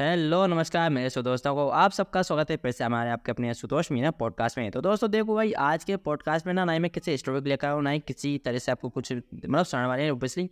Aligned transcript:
Hello, 0.00 0.46
नमस्कार, 0.46 0.90
मेरे 0.90 1.10
सो 1.10 1.22
दोस्तों 1.22 1.54
को 1.54 1.68
आप 1.68 1.90
सबका 1.90 2.22
स्वागत 2.22 2.50
है। 2.50 2.56
फिर 2.56 2.70
से 2.70 2.84
हमारे 2.84 3.10
आपके 3.10 3.30
अपने 3.30 3.54
सुतोष 3.54 3.92
मीना 3.92 4.10
पॉडकास्ट 4.10 4.58
में। 4.58 4.70
तो 4.70 4.80
दोस्तों, 4.80 5.10
देखो 5.10 5.34
भाई, 5.34 5.52
आज 5.52 5.84
के 5.84 5.96
पॉडकास्ट 5.96 6.46
में 6.46 6.54
ना 6.54 6.64
ना 6.64 6.72
ही 6.72 6.78
मैं 6.78 6.90
किसी 6.90 7.16
स्टोरी 7.16 7.40
को 7.40 7.46
लेकर 7.46 7.68
आऊँ, 7.68 7.82
ना 7.82 7.90
ही 7.90 7.98
किसी 7.98 8.38
तरह 8.38 8.58
से 8.58 8.72
आपको 8.72 8.88
कुछ 8.88 9.12
मतलब 9.12 9.62
सुनाने 9.62 9.88
वाले 9.88 10.02
हैं 10.02 10.10
ओबियसली 10.10 10.50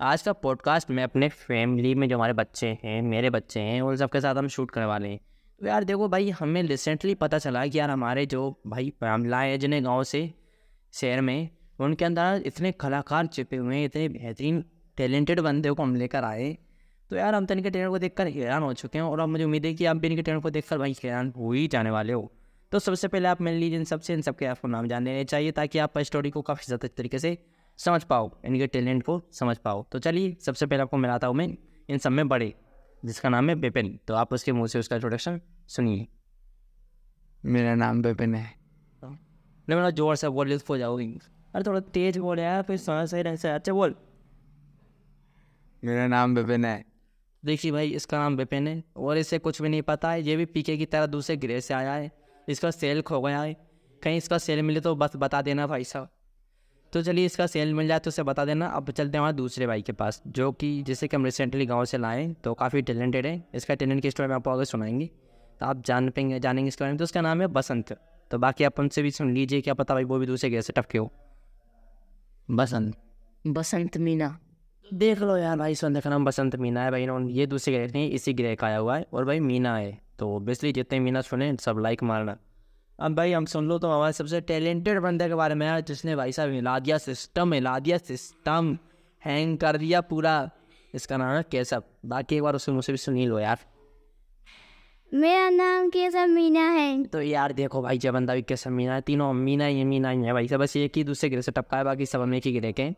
आज 0.00 0.22
का 0.22 0.32
पॉडकास्ट 0.32 0.90
में 0.90 1.04
अपने 1.04 1.28
फैमिली 1.28 1.94
में 1.94 2.08
जो 2.08 2.16
हमारे 2.16 2.32
बच्चे 2.32 2.78
हैं, 2.84 3.02
मेरे 3.02 3.30
बच्चे 3.30 3.60
हैं, 3.60 3.82
उन 3.82 3.96
सबके 3.96 4.20
साथ 4.20 4.34
हम 4.34 4.48
शूट 4.48 4.70
करने 4.70 4.86
वाले 4.86 5.08
हैं। 5.08 5.20
तो 5.60 5.66
यार, 5.66 5.84
देखो 5.84 6.08
भाई, 6.08 6.30
हमें 6.30 6.62
रिसेंटली 6.62 7.14
पता 7.14 7.38
चला 7.38 7.66
कि 7.66 7.78
यार 7.78 7.90
हमारे 7.90 8.26
जो 8.26 8.62
भाई 8.66 8.92
महिलाएँ 9.02 9.50
हैं, 9.50 9.60
जिन्हें 9.60 9.84
गाँव 9.84 10.04
से, 10.04 10.34
शहर 10.92 11.20
में, 11.20 11.48
उनके 11.80 12.04
अंदर 12.04 12.42
इतने 12.46 12.72
कलाकार 12.72 13.26
छिपे 13.26 13.56
हुए 13.56 13.76
हैं, 13.76 13.84
इतने 13.84 14.08
बेहतरीन 14.08 14.64
टैलेंटेड 14.96 15.40
बंदे 15.40 15.70
को 15.70 15.82
हम 15.82 15.96
लेकर 15.96 16.24
आए 16.24 16.58
तो 17.10 17.16
यार 17.16 17.34
हम 17.34 17.46
तो 17.46 17.54
इनके 17.54 17.70
ट्रेनर 17.70 17.88
को 17.88 17.98
देखकर 17.98 18.26
हैरान 18.28 18.62
हो 18.62 18.72
चुके 18.74 18.98
हैं 18.98 19.04
और 19.04 19.20
अब 19.20 19.28
मुझे 19.28 19.44
उम्मीद 19.44 19.66
है 19.66 19.72
कि 19.74 19.84
आप 19.86 19.96
भी 19.96 20.08
इनके 20.08 20.22
ट्रेनर 20.22 20.40
को 20.40 20.50
देखकर 20.50 20.78
भाई 20.78 20.96
हैरान 21.04 21.32
हो 21.36 21.52
ही 21.52 21.66
जाने 21.68 21.90
वाले 21.90 22.12
हो। 22.12 22.30
तो 22.72 22.78
सबसे 22.78 23.08
पहले 23.08 23.28
आप 23.28 23.40
मिल 23.40 23.54
लीजिए 23.54 23.78
इन 23.78 23.84
सबसे 23.84 24.14
इन 24.14 24.22
सबके 24.22 24.46
आपको 24.46 24.68
नाम 24.68 24.86
जान 24.88 25.04
लेने 25.04 25.24
चाहिए 25.24 25.50
ताकि 25.52 25.78
आप 25.78 25.98
स्टोरी 26.00 26.30
को 26.30 26.42
काफ़ी 26.42 26.64
ज़्यादा 26.66 26.88
तरीके 26.96 27.18
से 27.18 27.36
समझ 27.78 28.02
पाओ 28.04 28.30
इनके 28.44 28.66
टैलेंट 28.66 29.02
को 29.02 29.20
समझ 29.32 29.56
पाओ। 29.58 29.84
तो 29.92 29.98
चलिए 29.98 30.36
सबसे 30.40 30.66
पहले 30.66 30.82
आपको 30.82 30.96
मिलाता 30.96 31.26
हूँ 31.26 31.36
मैं 31.36 31.48
इन 31.88 31.98
सब 31.98 32.10
में 32.10 32.28
बड़े 32.28 32.52
जिसका 33.02 33.28
नाम 33.28 33.48
है 33.48 33.54
बेपिन। 33.56 33.98
तो 34.08 34.14
आप 34.14 34.32
उसके 34.32 34.52
मुँह 34.52 34.66
से 34.66 34.78
उसका 34.78 34.96
इंट्रोडक्शन 34.96 35.40
सुनिए। 35.68 36.06
मेरा 37.44 37.74
नाम 37.74 38.02
बेपिन 38.02 38.34
है। 38.34 38.54
नहीं 39.02 39.76
मेरा 39.76 39.90
ज़ोर 39.92 40.16
से 40.16 40.28
बोल 40.30 40.58
हो 40.68 40.76
जाओगी। 40.78 41.06
अरे 41.54 41.64
थोड़ा 41.64 41.80
तेज 41.92 42.18
बोल 42.18 42.38
यार 42.38 42.62
फिर 42.62 42.76
सही 42.78 43.22
रहे 43.22 43.48
अच्छा 43.48 43.72
बोल। 43.72 43.94
मेरा 45.82 46.06
नाम 46.08 46.34
बेपिन 46.34 46.64
है। 46.64 46.84
देखिए 47.44 47.72
भाई, 47.72 47.90
इसका 47.90 48.18
नाम 48.18 48.36
विपिन 48.36 48.68
है 48.68 48.82
और 48.96 49.18
इसे 49.18 49.38
कुछ 49.38 49.62
भी 49.62 49.68
नहीं 49.68 49.82
पता 49.82 50.10
है। 50.10 50.22
ये 50.22 50.36
भी 50.36 50.44
पीके 50.44 50.76
की 50.76 50.86
तरह 50.86 51.06
दूसरे 51.06 51.36
ग्रह 51.36 51.60
से 51.60 51.74
आया 51.74 51.92
है। 51.92 52.10
इसका 52.48 52.70
सेल 52.70 53.02
खो 53.02 53.20
गया 53.20 53.42
है। 53.42 53.54
कहीं 54.02 54.16
इसका 54.16 54.38
सेल 54.38 54.62
मिले 54.62 54.80
तो 54.80 54.94
बस 54.94 55.12
बता 55.16 55.42
देना 55.42 55.66
भाई 55.66 55.84
साहब। 55.84 56.08
तो 56.92 57.02
चलिए 57.02 57.26
इसका 57.26 57.46
सेल 57.46 57.74
मिल 57.74 57.88
जाए 57.88 57.98
तो 57.98 58.08
उसे 58.08 58.22
बता 58.22 58.44
देना। 58.44 58.66
अब 58.66 58.90
चलते 58.90 59.12
हैं 59.12 59.18
हमारे 59.18 59.36
दूसरे 59.36 59.66
भाई 59.66 59.82
के 59.82 59.92
पास, 59.92 60.22
जो 60.26 60.52
कि 60.52 60.82
जिसे 60.82 61.08
कि 61.08 61.16
हम 61.16 61.24
रिसेंटली 61.24 61.66
गाँव 61.66 61.84
से 61.84 61.98
लाए 61.98 62.32
तो 62.44 62.54
काफ़ी 62.54 62.82
टैलेंटेड 62.82 63.26
है। 63.26 63.42
इसका 63.54 63.74
टैलेंट 63.74 64.02
की 64.02 64.10
स्टोरी 64.10 64.28
में 64.28 64.34
आपको 64.34 64.50
आगे 64.50 64.64
सुनाएँगे। 64.64 65.10
तो 65.60 65.66
आप 65.66 65.82
जान 65.82 66.10
पेंगे, 66.10 66.40
जानेंगे 66.40 66.68
इसके 66.68 66.84
बारे 66.84 66.92
में। 66.92 66.98
तो 66.98 67.04
उसका 67.04 67.20
नाम 67.20 67.40
है 67.40 67.46
बसंत। 67.46 67.92
तो 68.30 68.38
बाकी 68.38 68.64
आप 68.64 68.80
उनसे 68.80 69.02
भी 69.02 69.10
सुन 69.10 69.34
लीजिए 69.34 69.60
क्या 69.60 69.74
पता 69.74 69.94
भाई 69.94 70.04
वो 70.04 70.18
भी 70.18 70.26
दूसरे 70.26 70.50
ग्रह 70.50 70.60
से 70.60 70.72
टपके 70.72 70.98
हो। 70.98 71.12
बसंत। 72.50 72.96
बसंत 73.46 73.96
मीना। 73.96 74.38
देख 74.94 75.20
लो 75.20 75.36
यार 75.36 75.56
भाई 75.58 75.74
सुन 75.74 75.98
का 76.00 76.10
नाम 76.10 76.24
बसंत 76.24 76.54
मीना 76.56 76.82
है 76.84 76.90
भाई 76.90 77.02
इन्होंने 77.02 77.32
ये 77.32 77.46
दूसरे 77.46 77.74
ग्रह 77.74 77.92
नहीं 77.92 78.10
इसी 78.10 78.32
ग्रह 78.32 78.54
का 78.54 78.66
आया 78.66 78.78
हुआ 78.78 78.96
है 78.96 79.06
और 79.12 79.24
भाई 79.24 79.40
मीना 79.40 79.76
है 79.76 79.98
तो 80.18 80.28
ऑब्वियसली 80.36 80.72
जितने 80.72 80.98
मीना 81.00 81.20
सुने 81.20 81.56
सब 81.60 81.78
लाइक 81.78 82.02
मारना। 82.02 82.36
अब 82.98 83.14
भाई 83.14 83.32
हम 83.32 83.44
सुन 83.44 83.68
लो 83.68 83.78
तो 83.78 83.90
हमारे 83.90 84.12
सबसे 84.12 84.40
टैलेंटेड 84.40 84.98
बंदे 85.00 85.28
के 85.28 85.34
बारे 85.34 85.54
में 85.54 85.66
यार 85.66 85.80
जिसने 85.80 86.16
भाई 86.16 86.32
साहब 86.32 86.50
हिला 86.50 86.78
दिया 86.78 86.98
सिस्टम 86.98 87.52
हिला 87.52 87.78
दिया 87.78 87.98
सिस्टम 87.98 88.76
हैंग 89.22 89.56
कर 89.58 89.76
दिया 89.76 90.00
पूरा। 90.02 90.50
इसका 90.94 91.16
नाम 91.16 91.34
है 91.36 91.42
केसव 91.50 91.82
बाकी 92.06 92.36
एक 92.36 92.42
बार 92.42 92.54
उससे 92.54 92.72
मुझसे 92.72 92.92
भी 92.92 92.98
सुनी 92.98 93.26
लो 93.26 93.38
यार। 93.38 93.58
मेरा 95.12 95.48
नाम 95.50 95.88
केसव 95.88 96.26
मीना 96.26 96.68
है। 96.70 97.04
तो 97.04 97.20
यार 97.22 97.52
देखो 97.52 97.82
भाई 97.82 97.98
जब 97.98 98.14
बंदा 98.14 98.34
भी 98.34 98.42
केसव 98.42 98.70
मीना 98.70 98.94
है 98.94 99.00
तीनों 99.00 99.32
मीना 99.32 99.66
ही 99.66 99.84
मीना 99.84 100.10
ही 100.10 100.22
है 100.22 100.32
भाई 100.32 100.48
सब 100.48 100.60
बस 100.60 100.76
एक 100.76 100.96
ही 100.96 101.04
दूसरे 101.04 101.30
गिरे 101.30 101.42
से 101.42 101.52
टपका 101.52 101.76
है 101.76 101.84
बाकी 101.84 102.06
सब 102.06 102.20
हम 102.20 102.34
एक 102.34 102.46
ही 102.46 102.52
गिरे 102.52 102.72
के 102.72 102.90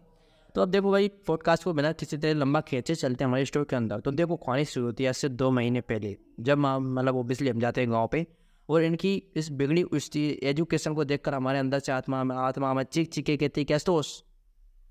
तो 0.55 0.63
अब 0.63 0.69
देखो 0.69 0.91
भाई 0.91 1.09
पॉडकास्ट 1.27 1.65
को 1.65 1.73
बिना 1.73 1.93
किसी 1.93 2.17
तरह 2.17 2.35
लंबा 2.35 2.61
खींचे 2.61 2.95
चलते 2.95 3.25
हैं 3.25 3.29
हमारे 3.29 3.45
स्टोर 3.45 3.65
के 3.65 3.77
अंदर। 3.77 4.01
तो 4.01 4.11
देखो 4.11 4.37
कहानी 4.37 4.65
शुरू 4.65 4.87
होती 4.87 5.05
है 5.05 5.09
आज 5.09 5.15
से 5.15 5.29
दो 5.29 5.51
महीने 5.51 5.81
पहले, 5.81 6.17
जब 6.41 6.59
मतलब 6.59 7.17
ओबियसली 7.17 7.49
हम 7.49 7.61
जाते 7.61 7.81
हैं 7.81 7.91
गाँव 7.93 8.07
पर 8.07 8.25
और 8.69 8.83
इनकी 8.83 9.15
इस 9.37 9.51
बिगड़ी 9.51 9.83
उस 9.83 10.11
एजुकेशन 10.17 10.95
को 10.95 11.05
देखकर 11.05 11.35
हमारे 11.35 11.59
अंदर 11.59 11.79
से 11.79 11.93
आत्मा 11.93 12.23
आत्मा 12.37 12.73
में 12.75 12.83
चिक 12.85 13.13
चिके 13.13 13.37
कहती 13.37 13.65
तो 13.65 14.03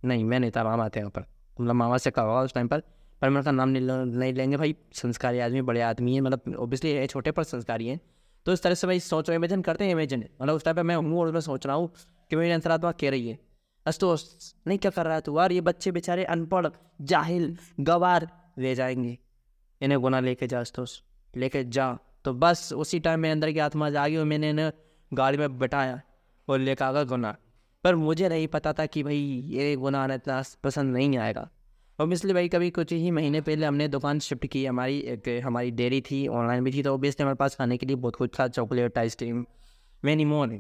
नहीं, 0.06 0.24
मैं 0.24 0.40
नहीं 0.40 0.52
था, 0.52 0.64
मामा 0.64 0.88
थे 0.90 1.00
यहाँ 1.00 1.12
पर। 1.12 1.26
मतलब 1.60 1.76
मामा 1.76 1.98
से 1.98 2.12
कहा 2.12 2.42
उस 2.42 2.54
टाइम 2.54 2.68
पर 2.68 2.80
पर 3.22 3.30
मैं 3.30 3.38
उनका 3.38 3.52
नाम 3.52 3.70
नहीं 3.70 3.82
नहीं 3.82 4.34
लेंगे 4.34 4.58
भाई, 4.58 4.76
संस्कारी 4.94 5.40
आदमी, 5.40 5.62
बड़े 5.62 5.82
आदमी 5.82 6.14
हैं 6.14 6.22
मतलब 6.22 6.56
ओबियसली 6.60 7.08
छोटे 7.08 7.32
पर 7.32 7.44
संस्कारी 7.44 7.88
हैं। 7.88 8.00
तो 8.46 8.54
इस 8.54 8.62
तरह 8.64 8.74
से 8.74 8.88
भाई 8.88 9.00
सोचो 9.00 9.34
इमेजिन 9.34 9.62
करते 9.62 9.86
हैं 9.86 9.92
इमेजिन 9.92 10.26
मतलब 10.42 10.56
उस 10.56 10.66
टाइम 10.66 10.76
पर 10.78 10.84
मैं 10.84 10.96
हूँ 10.96 11.20
और 11.20 11.32
मैं 11.32 11.42
सोच 11.42 11.66
रहा 11.68 11.76
हूँ 11.76 11.92
कि 12.32 12.36
मेरी 12.36 12.52
अंतरात्मा 12.52 12.92
कह 12.92 13.10
रही 13.10 13.28
है। 13.30 13.38
अस्तोस 13.88 14.56
नहीं 14.68 14.78
क्या 14.78 14.92
कर 14.92 15.06
रहा 15.06 15.16
है 15.16 15.22
तू? 15.22 15.40
यार 15.40 15.52
ये 15.52 15.62
बच्चे 15.62 15.92
बेचारे 15.92 16.24
अनपढ़, 16.26 16.68
जाहिल, 17.02 17.58
गवार 17.80 18.28
ले 18.60 18.76
जाएँगे। 18.76 19.18
इन्हें 19.82 20.00
गुना 20.02 20.20
लेके 20.20 20.48
जा 20.48 20.60
अस्तोस 20.60 21.02
लेके 21.36 21.64
जा। 21.64 21.98
तो 22.26 22.34
बस 22.34 22.74
उसी 22.74 23.00
टाइम 23.00 23.20
मेरे 23.20 23.32
अंदर 23.32 23.52
की 23.52 23.60
आत्मा 23.60 23.90
जागी 23.90 24.18
और 24.18 24.26
मैंने 24.26 24.50
इन्हें 24.50 24.72
गाड़ी 25.14 25.38
में 25.38 25.58
बैठाया 25.60 26.02
और 26.48 26.60
लेकर 26.60 26.86
आ 26.86 26.92
गया 26.92 27.04
गुना 27.04 27.36
पर 27.84 27.96
मुझे 27.96 28.30
नहीं 28.30 28.48
पता 28.48 28.74
था 28.74 28.86
कि 28.86 29.04
भाई 29.04 29.18
ये 29.48 29.76
गुना 29.76 30.04
आना 30.04 30.14
इतना 30.14 30.44
पसंद 30.64 30.94
नहीं 30.94 31.18
आएगा। 31.18 31.50
और 32.00 32.14
इसलिए 32.14 32.34
भाई 32.34 32.50
कभी 32.50 32.70
कुछ 32.70 32.92
ही 32.94 33.12
महीने 33.12 33.42
पहले 33.42 33.66
हमने 33.66 33.88
दुकान 33.88 34.20
शिफ्ट 34.20 34.46
की। 34.46 34.66
हमारी 34.66 34.98
एक, 35.00 35.42
हमारी 35.46 35.72
डेयरी 35.72 36.02
थी 36.02 36.28
ऑनलाइन 36.28 36.64
भी 36.64 36.74
थी 36.74 36.84
तो 36.84 36.94
ओबियसली 36.94 37.24
हमारे 37.24 37.36
पास 37.36 37.56
खाने 37.56 37.78
के 37.78 37.86
लिए 37.86 37.96
बहुत 37.96 38.16
कुछ 38.16 38.40
था 38.40 38.48
चॉकलेट 38.48 38.98
आइसक्रीम 38.98 39.46
मैनी 40.06 40.26
मोर 40.26 40.60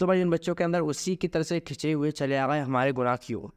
तो 0.00 0.06
भाई 0.06 0.20
इन 0.20 0.30
बच्चों 0.30 0.54
के 0.54 0.64
अंदर 0.64 0.80
उसी 0.82 1.14
की 1.16 1.28
तरह 1.28 1.42
से 1.42 1.58
खिंचे 1.60 1.92
हुए 1.92 2.10
चले 2.12 2.36
आ 2.36 2.46
गए 2.46 2.60
हमारे 2.60 2.92
गुनाह 2.92 3.16
की 3.16 3.34
ओर। 3.34 3.52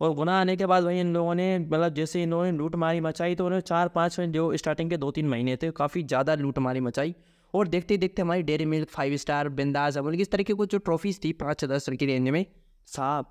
और 0.00 0.14
गुनाह 0.14 0.40
आने 0.40 0.56
के 0.56 0.66
बाद 0.66 0.84
वही 0.84 1.00
इन 1.00 1.12
लोगों 1.14 1.34
ने 1.34 1.58
मतलब 1.58 1.94
जैसे 1.94 2.22
इन्होंने 2.22 2.52
लूट 2.52 2.76
मारी 2.76 3.00
मचाई 3.00 3.34
तो 3.34 3.44
उन्होंने 3.44 3.62
चार 3.62 3.88
पाँच 3.90 4.20
जो 4.20 4.56
स्टार्टिंग 4.56 4.90
के 4.90 4.96
दो 4.96 5.10
तीन 5.10 5.28
महीने 5.28 5.56
थे, 5.56 5.70
काफ़ी 5.72 6.02
ज़्यादा 6.04 6.34
लूट 6.36 6.58
मारी 6.58 6.80
मचाई। 6.80 7.14
और 7.54 7.68
देखते 7.68 7.96
देखते 7.96 8.22
हमारी 8.22 8.42
डेयरी 8.42 8.64
मिल्क 8.66 8.88
फाइव 8.90 9.16
स्टार 9.16 9.48
बिंदास 9.50 9.96
अमल 9.98 10.20
इस 10.20 10.30
तरीके 10.30 10.54
को 10.54 10.66
जो 10.66 10.78
ट्रॉफीज़ 10.80 11.18
थी, 11.24 11.32
पाँच 11.34 11.60
से 11.60 11.66
दस 11.66 11.88
की 11.90 12.06
रेंज 12.06 12.28
में 12.28 12.44
साहब, 12.88 13.24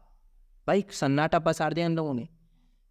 भाई 0.67 0.85
सन्नाटा 0.91 1.39
पसार 1.41 1.73
दिया 1.73 1.85
इन 1.85 1.95
लोगों 1.95 2.13
ने। 2.13 2.27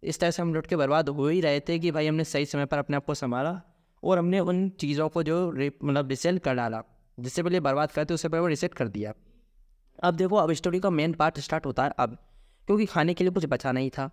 इस 0.03 0.19
तरह 0.19 0.31
से 0.31 0.41
हम 0.41 0.53
लुट 0.53 0.67
के 0.67 0.75
बर्बाद 0.75 1.09
हो 1.09 1.27
ही 1.27 1.41
रहे 1.41 1.59
थे 1.59 1.79
कि 1.79 1.91
भाई 1.91 2.07
हमने 2.07 2.23
सही 2.25 2.45
समय 2.45 2.65
पर 2.65 2.77
अपने 2.77 2.97
आप 2.97 3.05
को 3.05 3.13
संभाला, 3.15 3.59
और 4.03 4.17
हमने 4.17 4.39
उन 4.41 4.67
चीज़ों 4.79 5.09
को 5.09 5.23
जो 5.23 5.47
मतलब 5.49 6.09
रिसेल 6.09 6.37
कर 6.39 6.55
डाला, 6.55 6.81
जिससे 7.17 7.43
पहले 7.43 7.59
बर्बाद 7.61 7.91
करते 7.91 8.13
उससे 8.13 8.29
पहले 8.29 8.41
वो 8.41 8.47
रिसेट 8.47 8.73
कर 8.73 8.87
दिया। 8.89 9.13
अब 9.99 10.13
देखो, 10.13 10.35
अब 10.35 10.51
स्टोरी 10.53 10.79
का 10.79 10.89
मेन 10.89 11.13
पार्ट 11.13 11.39
स्टार्ट 11.39 11.65
होता 11.65 11.83
है 11.83 11.93
अब, 11.99 12.17
क्योंकि 12.67 12.85
खाने 12.85 13.13
के 13.13 13.23
लिए 13.23 13.33
कुछ 13.33 13.45
बचा 13.45 13.71
नहीं 13.71 13.89
था। 13.89 14.09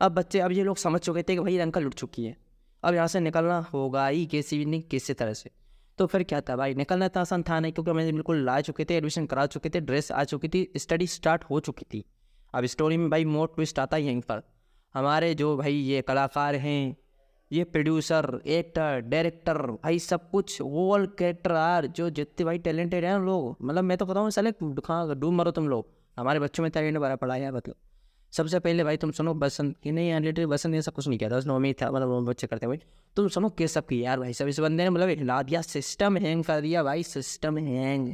अब 0.00 0.12
बच्चे, 0.12 0.40
अब 0.40 0.52
ये 0.52 0.64
लोग 0.64 0.76
समझ 0.76 1.00
चुके 1.00 1.22
थे 1.22 1.34
कि 1.34 1.40
भाई 1.40 1.58
अंकल 1.58 1.82
लुट 1.82 1.94
चुकी 1.94 2.24
है। 2.24 2.36
अब 2.82 2.94
यहाँ 2.94 3.06
से 3.06 3.20
निकलना 3.20 3.58
होगा 3.74 4.06
ही 4.06 4.26
किसी 4.26 4.58
भी 4.58 4.64
नहीं, 4.64 4.82
किसी 4.82 5.14
तरह 5.14 5.32
से। 5.32 5.50
तो 5.98 6.06
फिर 6.06 6.22
क्या 6.22 6.40
था 6.40 6.56
भाई, 6.56 6.74
निकलना 6.74 7.06
इतना 7.06 7.20
आसान 7.20 7.42
था 7.42 7.60
नहीं, 7.60 7.72
क्योंकि 7.72 7.90
हमें 7.90 8.12
बिल्कुल 8.12 8.44
ला 8.44 8.60
चुके 8.60 8.84
थे 8.84 8.94
एडमिशन 8.94 9.26
करा 9.26 9.46
चुके 9.46 9.70
थे 9.70 9.80
ड्रेस 9.80 10.10
आ 10.12 10.24
चुकी 10.24 10.48
थी 10.48 10.68
स्टडी 10.76 11.06
स्टार्ट 11.06 11.44
हो 11.44 11.60
चुकी 11.60 11.84
थी। 11.84 12.04
अब 12.54 12.64
स्टोरी 12.64 12.96
में 12.96 13.08
भाई 13.10 13.24
मोर 13.24 13.52
ट्विस्ट 13.54 13.78
आता 13.78 13.96
है 13.96 14.02
यहीं 14.02 14.20
पर। 14.20 14.42
हमारे 14.94 15.34
जो 15.34 15.56
भाई 15.56 15.74
ये 15.74 16.02
कलाकार 16.02 16.54
हैं 16.54 16.96
ये 17.52 17.62
प्रोड्यूसर 17.66 18.40
एक्टर 18.48 19.00
डायरेक्टर 19.02 19.56
भाई 19.82 19.98
सब 19.98 20.28
कुछ 20.30 20.60
ऑल 20.62 21.06
कैरेक्टर 21.18 21.52
आर 21.52 21.86
जो 21.88 22.08
जितने 22.10 22.44
भाई 22.44 22.58
टैलेंटेड 22.58 23.04
हैं 23.04 23.18
लोग 23.20 23.56
मतलब 23.62 23.84
मैं 23.84 23.98
तो 23.98 24.06
कहता 24.06 24.20
हूँ, 24.20 24.30
साले 24.30 24.52
कहाँ 24.62 25.14
डूब 25.14 25.32
मरो 25.32 25.50
तुम 25.50 25.68
लोग। 25.68 25.86
हमारे 26.16 26.40
बच्चों 26.40 26.62
में 26.62 26.70
टैलेंट 26.72 26.98
बड़ा 26.98 27.16
पड़ा 27.16 27.34
है 27.34 27.50
मतलब। 27.52 27.74
सबसे 28.32 28.58
पहले 28.60 28.84
भाई 28.84 28.96
तुम 28.96 29.10
सुनो, 29.10 29.34
बसंत 29.34 29.76
कि 29.82 29.92
नहीं 29.92 30.14
रिलेटेड 30.14 30.46
बसंत 30.48 30.74
ऐसा 30.74 30.90
कुछ 30.90 31.08
नहीं 31.08 31.18
किया 31.18 31.30
था 31.30 31.36
उसने 31.36 31.52
उम्मीद 31.52 31.76
था 31.82 31.90
मतलब 31.90 32.24
बच्चे 32.28 32.46
करते 32.46 32.66
भाई 32.66 32.80
तुम 33.16 33.28
सुनो, 33.28 33.48
के 33.50 33.68
सब 33.68 33.86
की 33.86 34.02
यार 34.04 34.20
भाई 34.20 34.32
सब, 34.32 34.48
इस 34.48 34.60
बंदे 34.60 34.84
ने 34.84 34.90
मतलब 34.90 35.08
हिला 35.08 35.42
दिया 35.42 35.62
सिस्टम 35.62 36.16
हैंग 36.16 36.44
कर 36.44 36.60
दिया 36.60 36.82
भाई 36.82 37.02
सिस्टम 37.04 37.58
हैंग 37.58 38.08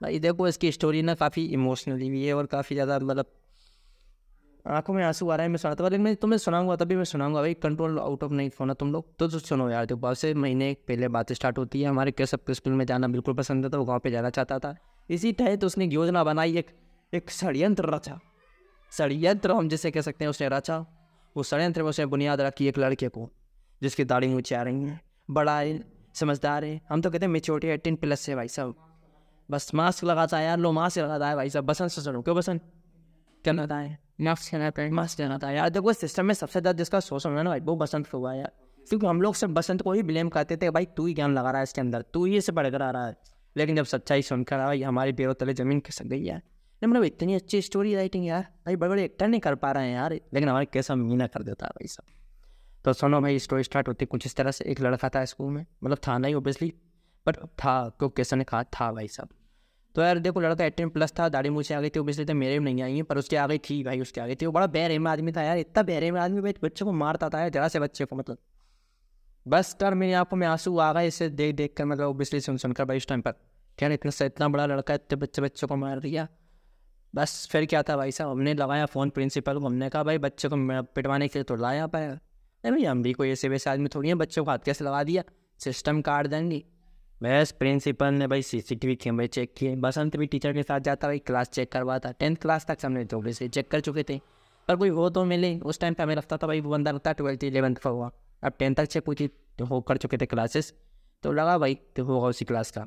भाई 0.00 0.18
देखो, 0.18 0.48
इसकी 0.48 0.72
स्टोरी 0.72 1.02
ना 1.02 1.14
काफ़ी 1.16 1.46
इमोशनली 1.48 2.10
भी 2.10 2.26
है 2.26 2.34
और 2.34 2.46
काफ़ी 2.48 2.76
ज़्यादा 2.76 2.98
मतलब 3.00 3.32
आँखों 4.66 4.94
में 4.94 5.02
आँसू 5.04 5.28
आ 5.30 5.36
रहा 5.36 5.42
है 5.42 5.48
मैं 5.48 5.56
सुनाता 5.56 5.84
लेकिन 5.84 6.00
मैं 6.00 6.14
तुम्हें 6.16 6.38
सुनाऊँगा 6.38 6.76
तभी 6.76 6.96
मैं 6.96 7.04
सुनाऊँगा। 7.04 7.40
भाई 7.40 7.54
कंट्रोल 7.54 7.98
आउट 7.98 8.22
ऑफ़ 8.24 8.32
नहीं 8.32 8.50
होना 8.60 8.74
तुम 8.74 8.92
लोग। 8.92 9.16
तो, 9.18 9.28
तो 9.28 9.38
सुनो 9.38 9.68
यार 9.70 9.86
देखो 9.86 10.00
बहुत 10.00 10.18
से 10.18 10.32
महीने 10.34 10.76
पहले 10.88 11.08
बात 11.08 11.32
स्टार्ट 11.32 11.58
होती 11.58 11.82
है 11.82 11.88
हमारे 11.88 12.12
के 12.12 12.26
सब 12.26 12.50
स्कूल 12.50 12.72
में 12.72 12.84
जाना 12.86 13.08
बिल्कुल 13.08 13.34
पसंद 13.34 13.72
था 13.74 13.78
वो 13.78 13.84
गाँव 13.84 13.98
पर 13.98 14.10
जाना 14.10 14.30
चाहता 14.30 14.58
था। 14.58 14.74
इसी 15.10 15.32
तहत 15.32 15.64
उसने 15.64 15.84
योजना 15.84 16.24
बनाई 16.24 16.56
एक 16.56 16.70
एक 17.12 17.30
षडयंत्र 17.30 17.94
रचा। 17.94 18.18
षडयंत्र 18.92 19.52
हम 19.52 19.68
जिसे 19.68 19.90
कह 19.90 20.00
सकते 20.00 20.24
हैं 20.24 20.30
उसने 20.30 20.48
रचा। 20.48 20.78
वो 21.36 21.42
षडयंत्र 21.42 21.82
में 21.82 21.88
उसने 21.90 22.06
बुनियाद 22.06 22.40
रखी 22.40 22.68
एक 22.68 22.78
लड़के 22.78 23.08
को 23.08 23.28
जिसकी 23.82 24.04
दाढ़ी 24.04 24.34
ऊँची 24.34 24.54
आ 24.54 24.62
रही 24.62 24.82
हैं। 24.82 25.00
बड़ा 25.30 25.58
है 25.58 25.80
समझदार 26.14 26.64
है। 26.64 26.80
हम 26.88 27.02
तो 27.02 27.10
कहते 27.10 27.24
हैं 27.26 27.32
मेच्योरिटी 27.32 27.68
एटीन 27.68 27.96
प्लस 27.96 28.28
है 28.28 28.36
भाई 28.36 28.48
साहब। 28.48 28.74
बस 29.50 29.74
मास्क 29.74 30.04
लगाता 30.04 30.38
है 30.38 30.44
यार 30.44 30.58
लो 30.58 30.72
मास्क 30.72 30.98
लगाता 30.98 31.28
है 31.28 31.36
भाई 31.36 31.50
साहब। 31.50 31.64
बसंत 31.64 31.90
से 31.90 32.02
सुनो 32.02 32.22
क्यों 32.22 32.36
बसंत? 32.36 32.62
क्या 33.44 33.52
लगाता 33.52 33.76
है 33.76 33.98
मास्क 34.20 34.54
लगाता 34.54 34.82
है 34.82 34.90
मास्क 34.92 35.20
लगाता 35.20 35.48
है 35.48 35.56
यार 35.56 35.70
देखो 35.70 35.92
सिस्टम 35.92 36.26
में 36.26 36.34
सबसे 36.34 36.60
ज़्यादा 36.60 36.76
जिसका 36.78 37.00
सोच 37.00 37.26
है 37.26 37.32
ना 37.34 37.50
भाई 37.50 37.60
वो 37.60 37.76
बसंत 37.76 38.06
को 38.06 38.18
हुआ 38.18 38.34
यार 38.34 38.52
क्योंकि 38.86 39.06
हम 39.06 39.20
लोग 39.22 39.34
सब 39.34 39.54
बसंत 39.54 39.82
को 39.82 39.92
ही 39.92 40.02
ब्लेम 40.02 40.28
करते 40.28 40.56
थे 40.56 40.70
भाई 40.70 40.86
तू 40.96 41.06
ही 41.06 41.14
ज्ञान 41.14 41.34
लगा 41.34 41.50
रहा 41.50 41.60
है 41.60 41.62
इसके 41.62 41.80
अंदर 41.80 42.02
तू 42.14 42.24
ही 42.24 42.36
इसे 42.36 42.52
बढ़कर 42.52 42.82
आ 42.82 42.90
रहा 42.90 43.06
है 43.06 43.16
लेकिन 43.56 43.76
जब 43.76 43.84
सच्चाई 43.84 44.22
सुनकर 44.22 44.58
भाई 44.58 44.82
हमारी 44.82 45.12
पैरों 45.12 45.34
तले 45.34 45.54
ज़मीन 45.54 45.80
खिसक 45.80 46.04
गई 46.04 46.22
यार 46.22 46.38
नहीं 46.38 46.90
मतलब 46.90 47.04
इतनी 47.04 47.34
अच्छी 47.34 47.60
स्टोरी 47.62 47.94
राइटिंग 47.94 48.26
यार 48.26 48.42
भाई 48.66 48.76
बड़े 48.76 48.90
बड़े 48.90 49.04
एक्टर 49.04 49.28
नहीं 49.28 49.40
कर 49.40 49.54
पा 49.54 49.72
रहे 49.72 49.88
हैं 49.88 49.94
यार 49.94 50.12
लेकिन 50.12 50.48
हमारे 50.48 50.66
कैसा 50.72 50.94
मीना 50.96 51.26
कर 51.26 51.42
देता 51.42 51.66
है 51.66 51.70
भाई 51.70 51.88
सब 51.88 52.04
तो 52.84 52.92
सुनो 52.92 53.20
भाई 53.20 53.38
स्टोरी 53.38 53.62
स्टार्ट 53.62 53.88
होती 53.88 54.06
कुछ 54.06 54.26
इस 54.26 54.36
तरह 54.36 54.50
से 54.50 54.64
एक 54.64 54.80
लड़का 54.80 55.08
था 55.08 55.24
स्कूल 55.24 55.52
में 55.52 55.64
मतलब 55.84 55.98
था 56.08 56.16
नहीं 56.18 56.34
ओबियसली 56.34 56.72
बट 57.26 57.36
था 57.58 57.76
क्योंकि 57.98 58.14
कैसे 58.16 58.36
ने 58.36 58.44
कहा 58.44 58.62
था 58.72 58.92
भाई 58.92 59.08
साहब 59.08 59.28
तो 59.94 60.02
यार 60.02 60.18
देखो 60.18 60.40
लड़का 60.40 60.64
एटीन 60.64 60.88
प्लस 60.88 61.12
था, 61.18 61.28
दाढ़ी 61.28 61.50
मुझे 61.50 61.74
आ 61.74 61.80
गई 61.80 61.88
थी 61.88 62.00
ओबियसली 62.00 62.24
तो 62.24 62.34
मेरे 62.34 62.58
भी 62.58 62.64
नहीं 62.64 62.82
आई 62.82 62.96
है, 62.96 63.02
पर 63.02 63.18
उसके 63.18 63.36
आ 63.36 63.46
गई 63.46 63.58
थी 63.58 63.82
भाई, 63.84 64.00
उसके 64.00 64.20
आ 64.20 64.26
गई 64.26 64.34
थी। 64.34 64.46
वो 64.46 64.52
बड़ा 64.52 64.66
बैरे 64.66 64.98
में 64.98 65.10
आदमी 65.10 65.32
था 65.32 65.42
यार, 65.42 65.58
इतना 65.58 65.82
बैरे 65.82 66.10
में 66.10 66.20
आदमी, 66.20 66.40
भाई, 66.40 66.54
बच्चों 66.62 66.86
को 66.86 66.92
मारता 66.92 67.28
था 67.28 67.40
यार, 67.40 67.48
जरा 67.48 67.68
से 67.68 67.80
बच्चे 67.80 68.04
को 68.04 68.16
मतलब। 68.16 68.38
बस 69.48 69.76
कर 69.80 69.94
मेरी 69.94 70.12
आँखों 70.12 70.36
में 70.36 70.46
आँसू 70.46 70.78
आ 70.78 70.92
गए, 70.92 71.06
इसे 71.06 71.28
देख 71.28 71.54
देख 71.54 71.74
कर 71.76 71.84
मतलब 71.84 72.06
ओबियसली 72.06 72.40
सुन, 72.40 72.56
सुनकर 72.56 72.84
भाई, 72.84 72.96
उस 72.96 73.06
टाइम 73.06 73.20
पर। 73.20 73.34
यार, 73.82 73.92
इतना 73.92 74.10
से, 74.10 74.26
इतना 74.26 74.48
बड़ा 74.48 74.66
लड़का, 74.66 74.94
इतने 74.94 75.16
बच्चे, 75.16 75.42
बच्चों 75.42 75.68
को 75.68 75.76
मार 75.76 76.00
दिया। 76.00 76.28
बस 77.14 77.48
फिर 77.52 77.66
क्या 77.66 77.82
था 77.82 77.96
भाई 77.96 78.10
साहब, 78.10 78.30
हमने 78.30 78.54
लगाया 78.54 78.86
फ़ोन 78.86 79.10
प्रिंसिपल 79.10 79.58
को, 79.58 79.66
हमने 79.66 79.88
कहा, 79.88 80.02
भाई, 80.02 80.18
बच्चे 80.18 80.48
को 80.48 80.82
पिटवाने 80.82 81.28
के 81.28 81.38
लिए 81.38 81.44
तो 81.44 81.56
लाया 81.56 81.86
पाया। 81.86 82.10
नहीं 82.64 82.72
भाई 82.72 82.84
हम 82.84 83.02
भी 83.02 83.12
कोई 83.12 83.30
ऐसे 83.30 83.48
वैसे 83.48 83.70
आदमी 83.70 83.88
थोड़ी 83.88 84.08
हैं, 84.08 84.18
बच्चों 84.18 84.44
को 84.44 84.50
हाथ 84.50 84.58
कैसे 84.58 84.84
लगा 84.84 85.02
दिया? 85.04 85.22
सिस्टम 85.58 86.00
काट 86.02 86.26
देंगे। 86.26 86.64
बस 87.20 87.50
प्रिंसिपल 87.58 88.14
ने 88.14 88.26
भाई 88.26 88.42
सी 88.42 88.60
सी 88.60 88.74
टी 88.74 88.86
वी 88.86 88.94
कैमरे 88.96 89.26
चेक 89.26 89.52
किए। 89.56 89.74
बसंत 89.76 90.16
भी 90.16 90.26
टीचर 90.26 90.52
के 90.52 90.62
साथ 90.62 90.80
जाता, 90.80 91.08
भाई 91.08 91.18
क्लास 91.18 91.48
चेक 91.48 91.70
करवाता 91.72 92.12
टेंथ 92.12 92.36
क्लास 92.36 92.66
तक 92.66 92.78
हमने 92.84 93.04
तो 93.04 93.20
वैसे 93.20 93.48
चेक 93.48 93.70
कर 93.70 93.80
चुके 93.80 94.02
थे। 94.08 94.18
पर 94.68 94.76
कोई 94.76 94.88
हो 94.88 95.08
तो 95.10 95.24
मिले। 95.24 95.58
उस 95.60 95.80
टाइम 95.80 95.94
पे 95.94 96.02
हमें 96.02 96.14
लगता 96.16 96.36
था, 96.36 96.46
भाई 96.46 96.60
वो 96.60 96.70
बंदा 96.70 96.90
लगता 96.90 97.12
ट्वेल्थ 97.12 97.44
इलेवंथ 97.44 97.76
का 97.76 97.90
हुआ। 97.90 98.10
अब 98.42 98.52
टेंथ 98.58 98.74
तक 98.74 98.84
चेक 98.84 99.04
पूछी 99.04 99.28
तो 99.58 99.64
हो 99.64 99.80
कर 99.80 99.96
चुके 99.96 100.18
थे 100.18 100.26
क्लासेस 100.26 100.72
तो 101.22 101.32
लगा 101.32 101.56
भाई 101.58 101.74
तो 101.96 102.04
होगा 102.04 102.28
उसी 102.28 102.44
क्लास 102.44 102.70
का। 102.70 102.86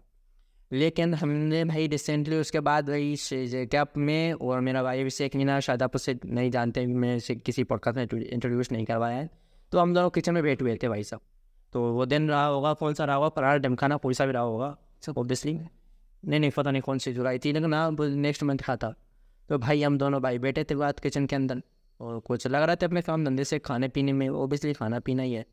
लेकिन 0.72 1.14
हमने 1.14 1.64
भाई 1.66 1.88
रिसेंटली 1.88 2.36
उसके 2.36 2.60
बाद 2.60 2.90
भाई 2.90 3.16
गैप 3.72 3.98
में 3.98 4.34
और 4.34 4.60
मेरा 4.60 4.84
भाई 4.84 5.02
अभिषेक 5.02 5.36
मीना 5.36 5.60
शादापुर 5.60 6.02
से 6.02 6.18
नहीं 6.26 6.52
जानते, 6.52 6.86
मैं 6.86 7.20
किसी 7.46 7.64
पॉडकास्ट 7.64 7.98
में 7.98 8.24
इंट्रोड्यूस 8.24 8.72
नहीं 8.72 8.86
करवाया 8.86 9.18
है। 9.18 9.30
तो 9.72 9.80
हम 9.80 9.94
दोनों 9.94 10.10
किचन 10.10 10.34
में 10.34 10.44
बैठे 10.44 10.66
हुए 10.66 10.78
थे 10.84 10.90
भाई 10.90 11.04
साहब 11.04 11.22
तो 11.74 11.82
वो 11.94 12.06
दिन 12.06 12.30
रहा 12.30 12.46
होगा 12.46 12.74
कौन 12.74 12.94
सा 12.94 13.06
रहा 13.06 13.16
होगा? 13.16 13.30
पराठा 13.30 13.58
डमखाना 13.58 13.96
कोई 13.98 14.14
सा 14.14 14.26
भी 14.26 14.32
रहा 14.32 14.44
होगा 14.44 14.76
सब 15.02 15.18
ऑब्वियसली 15.18 15.54
नहीं 15.54 16.40
नहीं 16.40 16.52
पता 16.52 16.72
नहीं 16.72 16.82
कौन 16.82 16.98
सी 16.98 17.14
जुलाई 17.14 17.40
थी 17.40 17.52
लेकिन 17.54 17.74
हाँ 17.74 17.96
नेक्स्ट 18.00 18.44
मंथ 18.44 18.58
खाता 18.58 18.94
तो 19.50 19.58
भाई 19.58 19.82
हम 19.84 19.98
दोनों 19.98 20.22
भाई 20.22 20.38
बैठे 20.40 20.64
थे 20.64 20.76
बात 20.76 21.00
किचन 21.00 21.26
के 21.26 21.36
अंदर 21.36 21.62
और 22.00 22.20
कुछ 22.20 22.48
लग 22.48 22.64
रहा 22.64 22.76
था 22.76 22.86
अपने 22.86 23.02
काम 23.02 23.26
धंधे 23.26 23.44
से 23.44 23.60
खाने 23.60 23.88
पीने 23.88 24.14
में 24.14 24.28
ओबियसली 24.30 24.74
खाना 24.74 25.00
पीना 25.00 25.24
ही 25.24 25.34
है। 25.34 25.46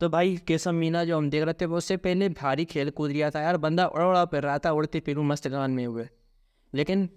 तो 0.00 0.08
भाई 0.08 0.36
केसम 0.46 0.74
मीना 0.74 1.04
जो 1.04 1.16
हम 1.16 1.30
देख 1.30 1.44
रहे 1.44 1.54
थे 1.54 1.66
वो 1.66 1.76
उससे 1.76 1.96
पहले 1.96 2.28
भारी 2.30 2.64
खेल 2.64 2.90
कूद 2.90 3.10
गया 3.10 3.30
था। 3.30 3.40
यार 3.40 3.56
बंदा 3.56 3.86
उड़ 3.86 4.02
उड़ा 4.02 4.24
फिर 4.24 4.42
रहा 4.42 4.58
था 4.58 4.70
उड़ती 4.72 5.00
फिर 5.00 5.18
मस्त 5.20 5.48
गान 5.48 5.70
में 5.70 5.84
हुए। 5.86 6.08
लेकिन 6.72 7.08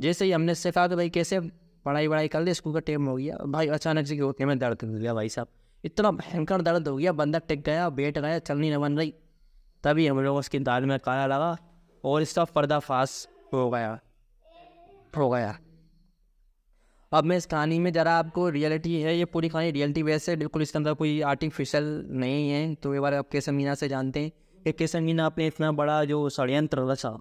जैसे 0.00 0.24
ही 0.24 0.32
हमने 0.32 0.52
उससे 0.52 0.70
कहा 0.70 0.88
कि 0.88 0.96
भाई 0.96 1.10
कैसे 1.10 1.40
पढ़ाई 1.84 2.06
वढ़ाई 2.06 2.28
कर 2.28 2.40
ले 2.40 2.54
स्कूल 2.54 2.72
का 2.72 2.80
टाइम 2.80 3.06
हो 3.06 3.16
गया। 3.16 3.36
भाई 3.46 3.68
अचानक 3.68 4.06
से 4.06 4.16
घुटने 4.16 4.46
में 4.46 4.58
दर्द 4.58 4.84
हो 4.84 4.92
गया 4.92 5.14
भाई 5.14 5.28
साहब। 5.28 5.48
इतना 5.86 6.10
भयंकर 6.12 6.62
दर्द 6.62 6.88
हो 6.88 6.96
गया, 6.96 7.12
बंदा 7.12 7.38
टिक 7.38 7.62
गया 7.64 7.88
बैठ 7.90 8.18
गया 8.18 8.38
चलनी 8.40 8.70
न 8.70 8.78
बन 8.78 8.98
रही। 8.98 9.14
तभी 9.84 10.06
हम 10.06 10.20
लोग 10.20 10.36
उसकी 10.36 10.58
दाल 10.60 10.86
में 10.86 10.98
काला 11.00 11.26
लगा 11.26 11.56
और 12.04 12.22
इसका 12.22 12.44
पर्दाफाश 12.46 13.26
हो 13.52 13.68
गया 13.70 13.98
हो 15.16 15.28
गया। 15.30 15.58
अब 17.12 17.24
मैं 17.24 17.36
इस 17.36 17.46
कहानी 17.46 17.78
में 17.78 17.92
ज़रा 17.92 18.12
आपको 18.14 18.48
रियलिटी 18.48 19.00
है, 19.00 19.16
ये 19.18 19.24
पूरी 19.24 19.48
कहानी 19.48 19.70
रियलिटी 19.70 20.02
वैसे 20.02 20.36
बिल्कुल 20.36 20.62
इसके 20.62 20.78
अंदर 20.78 20.94
कोई 20.94 21.20
आर्टिफिशियल 21.24 21.84
नहीं 22.12 22.50
है 22.50 22.74
तो 22.74 22.94
ये 22.94 23.00
बार 23.00 23.14
आप 23.14 23.28
केसर 23.28 23.52
मीना 23.52 23.74
से 23.74 23.88
जानते 23.88 24.20
हैं। 24.20 24.32
कि 24.64 24.72
केसर 24.72 25.00
मीना 25.00 25.26
अपने 25.26 25.46
इतना 25.46 25.70
बड़ा 25.72 26.04
जो 26.04 26.28
षडयंत्र 26.28 26.86
रचा, 26.90 27.18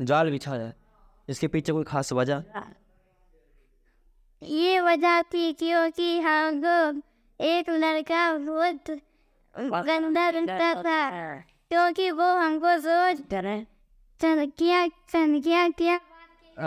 जाल 0.00 0.30
बिछा 0.30 0.52
है, 0.52 0.74
इसके 1.28 1.48
पीछे 1.48 1.72
कोई 1.72 1.84
खास 1.84 2.12
वजह? 2.12 2.42
ये 4.42 4.80
वजह 4.80 5.22
थी 5.24 5.52
क्योंकि 5.52 6.18
हमको 6.20 7.02
एक 7.42 7.70
लड़का 7.70 8.20
बहुत 8.38 8.90
गंदा 9.86 10.28
लगता 10.30 10.74
था 10.82 10.98
क्योंकि 11.70 12.10
वो 12.10 12.24
हमको 12.36 12.76
सोच 12.80 13.22
चल 14.20 14.44
क्या 14.58 14.86
चल 14.86 15.40
क्या 15.40 15.68
क्या। 15.68 15.98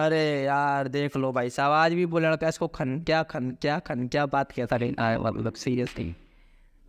अरे 0.04 0.20
यार 0.44 0.88
देख 0.88 1.16
लो 1.18 1.32
भाई 1.32 1.50
साहब 1.50 1.72
आज 1.72 1.94
भी 1.94 2.06
वो 2.06 2.20
लड़का 2.20 2.48
इसको 2.48 2.68
खन 2.68 3.00
क्या 3.00 3.22
खन 3.24 3.50
क्या 3.62 3.78
खन 3.80 4.08
क्या 4.08 4.26
बात 4.26 4.52
किया 4.52 4.66
था। 4.66 4.76
रे- 4.76 4.94
मतलब 5.20 5.54
सीरियसली 5.54 6.16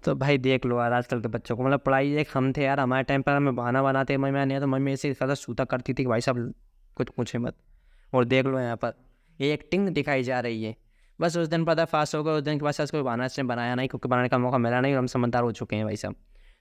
तो 0.04 0.14
भाई 0.14 0.38
देख 0.38 0.66
लो 0.66 0.80
यार 0.80 0.92
आजकल 0.92 1.20
के 1.20 1.28
बच्चों 1.28 1.56
को 1.56 1.62
मतलब 1.62 1.80
पढ़ाई 1.80 2.14
एक 2.16 2.28
हम 2.34 2.52
थे 2.52 2.64
यार 2.64 2.80
हमारे 2.80 3.04
टाइम 3.04 3.22
पर 3.22 3.32
हमें 3.32 3.54
बहाना 3.56 3.82
बनाते 3.82 4.16
मम्मी 4.16 4.44
नहीं 4.44 4.60
तो 4.60 4.66
मम्मी 4.66 4.92
ऐसे 4.92 5.12
ज़्यादा 5.12 5.34
सूता 5.34 5.64
करती 5.64 5.92
थी 5.92 6.02
कि 6.02 6.06
भाई 6.06 6.20
साहब 6.20 6.52
कुछ 6.96 7.08
पूछे 7.16 7.38
मत। 7.38 7.54
और 8.12 8.24
देख 8.24 8.46
लो 8.46 8.58
यहाँ 8.60 8.76
पर 8.76 8.92
ये 9.40 9.52
एक्टिंग 9.52 9.88
दिखाई 9.88 10.22
जा 10.22 10.40
रही 10.40 10.64
है। 10.64 10.74
बस 11.18 11.36
उस 11.36 11.48
दिन 11.48 11.64
पता 11.64 11.84
फास्ट 11.86 12.14
हो 12.14 12.22
गया 12.24 12.34
उस 12.34 12.42
दिन 12.42 12.58
के 12.58 12.64
बाद 12.64 12.90
कोई 12.90 13.02
बहाना 13.02 13.24
इसने 13.24 13.44
बनाया 13.44 13.74
नहीं, 13.74 13.88
क्योंकि 13.88 14.08
बनाने 14.08 14.28
का 14.28 14.38
मौका 14.38 14.58
मिला 14.58 14.80
नहीं 14.80 14.92
और 14.92 14.98
हम 14.98 15.06
समझदार 15.08 15.42
हो 15.42 15.52
चुके 15.52 15.76
हैं 15.76 15.84
भाई 15.84 15.96
साहब। 15.96 16.14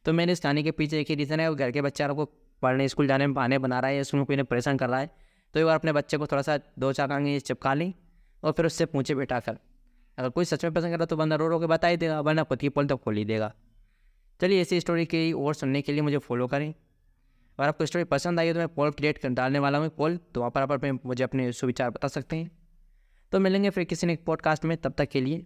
तो 0.05 0.13
मैंने 0.13 0.31
इस 0.31 0.39
कहानी 0.39 0.63
के 0.63 0.71
पीछे 0.71 0.99
एक 0.99 1.09
ही 1.09 1.15
रीज़न 1.15 1.39
है 1.39 1.53
घर 1.55 1.71
के 1.71 1.81
बच्चे 1.81 2.07
को 2.09 2.25
पढ़ने 2.61 2.87
स्कूल 2.87 3.07
जाने 3.07 3.27
में 3.27 3.33
बहाने 3.33 3.57
बना 3.59 3.79
रहा 3.79 3.91
है 3.91 4.03
स्कूल 4.03 4.19
में 4.19 4.25
कोई 4.25 4.35
ने 4.35 4.43
परेशान 4.45 4.77
कर 4.77 4.89
रहा 4.89 4.99
है। 4.99 5.09
तो 5.53 5.59
एक 5.59 5.65
बार 5.65 5.75
अपने 5.75 5.91
बच्चे 5.93 6.17
को 6.17 6.27
थोड़ा 6.27 6.41
सा 6.41 6.57
दो 6.79 6.91
चार 6.93 7.11
आंगे 7.11 7.39
चिपका 7.41 7.73
ली 7.73 7.93
और 8.43 8.51
फिर 8.51 8.65
उससे 8.65 8.85
पूछे 8.85 9.15
बैठा 9.15 9.39
कर 9.39 9.57
अगर 10.17 10.29
कोई 10.29 10.45
सच 10.45 10.63
में 10.63 10.73
पसंद 10.73 10.91
कर 10.91 10.97
रहा 10.97 11.05
तो 11.05 11.15
बंदा 11.17 11.35
रो 11.35 11.47
रो 11.47 11.59
के 11.59 11.67
बता 11.67 11.87
ही 11.87 11.97
देगा, 11.97 12.19
वरना 12.21 12.43
पति 12.43 12.69
पोल 12.69 12.87
तो 12.87 12.97
खोल 12.97 13.15
ही 13.15 13.25
देगा। 13.25 13.51
चलिए 14.39 14.61
ऐसी 14.61 14.79
स्टोरी 14.79 15.05
की 15.05 15.31
और 15.33 15.53
सुनने 15.53 15.81
के 15.81 15.91
लिए 15.91 16.01
मुझे 16.01 16.17
फॉलो 16.19 16.47
करें। 16.47 16.73
और 17.59 17.67
आपको 17.67 17.85
स्टोरी 17.85 18.03
पसंद 18.05 18.39
आई 18.39 18.53
तो 18.53 18.59
मैं 18.59 18.67
पोल 18.67 18.91
क्रिएट 18.91 19.17
कर 19.17 19.29
डालने 19.31 19.59
वाला 19.59 19.77
हूँ 19.77 19.89
पोल 19.89 20.17
तो 20.33 20.39
वहाँ 20.39 20.51
पर 20.51 20.61
आप 20.63 20.99
मुझे 21.05 21.23
अपने 21.23 21.51
सुविचार 21.53 21.89
बता 21.89 22.07
सकते 22.09 22.35
हैं। 22.35 22.49
तो 23.35 23.39
मिलेंगे 23.39 23.69
फिर 23.69 23.83
किसी 23.83 24.07
ने 24.07 24.15
पॉडकास्ट 24.15 24.65
में, 24.65 24.77
तब 24.77 24.93
तक 24.97 25.09
के 25.09 25.21
लिए 25.21 25.45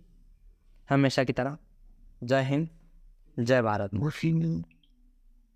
हमेशा 0.89 1.23
की 1.23 1.33
तरह, 1.33 1.57
जय 2.23 2.41
हिंद, 2.41 2.69
जय 3.39 3.61
भारत 3.61 3.93